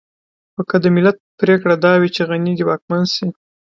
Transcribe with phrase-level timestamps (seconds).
[0.53, 3.27] خو که د ملت پرېکړه دا وي چې غني دې واکمن شي.